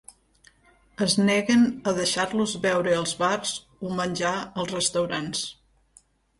[1.05, 3.53] Es neguen a deixar-los beure als bars
[3.91, 5.49] o menjar als restaurants.